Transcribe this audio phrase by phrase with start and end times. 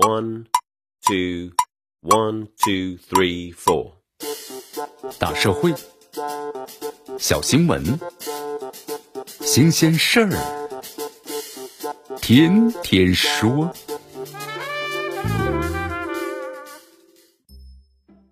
[0.00, 0.46] One,
[1.06, 1.52] two,
[2.00, 3.92] one, two, three, four。
[5.18, 5.74] 大社会，
[7.18, 8.00] 小新闻，
[9.42, 10.30] 新鲜事儿，
[12.18, 13.70] 天天说。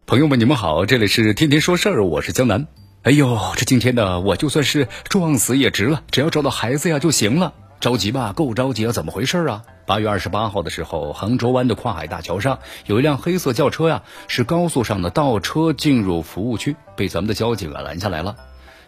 [0.06, 2.66] 朋友们，你们好，这里是天天说事儿，我是江南。
[3.02, 7.52] 哎呦，这今天呢，我就算是撞死也值了，只要找到孩子呀就行了。
[7.80, 8.92] 着急吧，够着急啊！
[8.92, 9.62] 怎么回事啊？
[9.86, 18.36] 八月二十八号的时候，杭州湾的跨海大桥上有一辆黑色轿车呀，是高速上的倒车进入服务区，被咱们的交警啊拦下来了。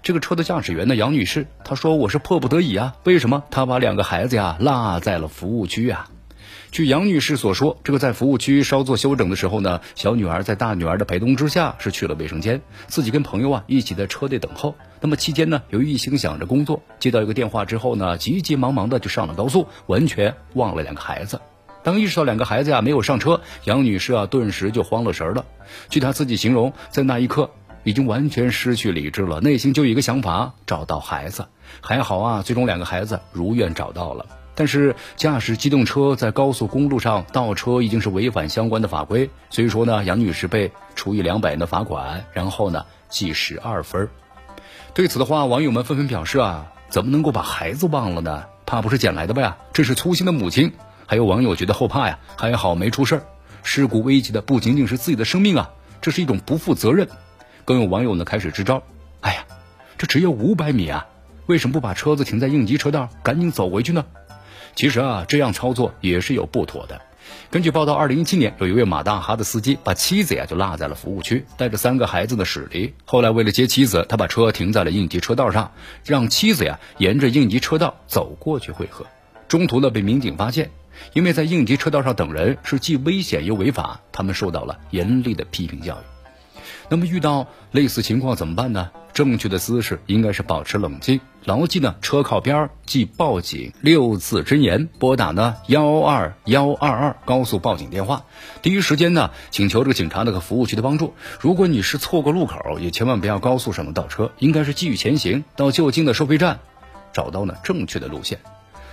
[0.02, 2.96] 这个车的驾驶员呢，杨女士，她说我是迫不得已啊。
[3.04, 3.44] 为什么？
[3.50, 6.08] 她把两个孩子呀落在了服务区啊。
[6.70, 14.74] 据杨女士所说，这个在服务区稍作休整的时候呢，小女儿在大女儿的陪同之下是去了卫生间，自己跟朋友啊一起在车内等候。
[15.00, 21.40] 那么期间呢，由于一心想着工作，接到一个电话之后呢，急急忙忙的就上了高速，完全忘了两个孩子。
[21.82, 25.46] 当意识到两个孩子呀没有上车，杨女士啊顿时就慌了神了。
[25.88, 27.50] 据她自己形容，在那一刻
[27.84, 31.46] 已经完全失去理智了，内心就一个想法：找到孩子。
[31.80, 34.26] 还好啊，最终两个孩子如愿找到了。
[34.60, 44.10] 但是驾驶机动车在高速公路上倒车已经是违反相关的法规，所以说呢，杨女士被处以两百元的罚款，然后呢记十二分。
[44.92, 48.44] 对此的话，网友们纷纷表示啊，怎么能够把孩子忘了呢？
[48.66, 49.56] 怕不是捡来的吧？
[49.72, 50.74] 这是粗心的母亲。
[51.06, 53.22] 还有网友觉得后怕呀，还好没出事儿。
[53.62, 55.70] 事故危及的不仅仅是自己的生命啊，
[56.02, 57.08] 这是一种不负责任。
[57.64, 58.82] 更有网友呢开始支招，
[59.22, 59.46] 哎呀，
[59.96, 61.06] 这只有五百米啊，
[61.46, 64.04] 为什么不把车子停在应急车道，赶紧走回去呢？
[64.74, 67.00] 其实啊，这样操作也是有不妥的。
[67.50, 72.94] 根据报道，二零一七年有一位马大哈的司机把妻子呀就落在了服务区，带着三个孩子的驶离。
[73.04, 75.72] 后来为了接妻子，他把车停在了应急车道上，
[76.04, 79.06] 让妻子呀沿着应急车道走过去汇合。
[79.48, 80.70] 中途呢被民警发现，
[81.12, 86.60] 因为在应急车道上等人是既危险又违法，他们受到了严厉的批评教育。
[86.88, 88.90] 那么遇到类似情况怎么办呢？
[89.20, 98.24] 正确的姿势应该是保持冷静，牢记呢车靠边儿即报警六字真言，拨打呢幺二幺二二高速报警电话，
[98.62, 101.12] 第一时间呢请求这个警察那个服务区的帮助。
[101.38, 106.60] 如果你是错过路口，也千万不要高速上的倒车，应该是继续前行到就近的收费站，
[107.12, 108.38] 找到呢正确的路线。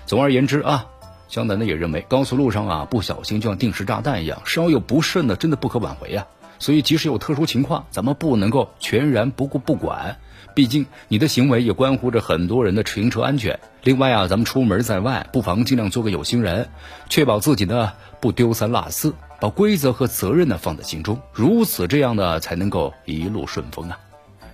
[0.05, 0.87] 总而言之啊，
[1.29, 6.27] 江南呢也认为高速路上啊不小心就像定时炸弹一样，稍有不慎呢真的不可挽回呀。
[6.59, 10.17] 所以，即使有特殊情况，咱们不能够全然不顾不管。
[10.55, 13.59] 毕竟，你的行为也关乎着很多人的行车安全。
[13.83, 16.67] 另外啊，咱们出门在外，不妨尽量做个有心人，
[17.09, 21.19] 确保自己呢不丢三落四，把规则和责任呢放在心中。
[21.31, 23.99] 如此这样呢，才能够一路顺风啊！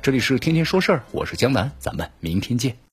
[0.02, 2.76] 这里是天天说事儿，我是江南，咱们明天见。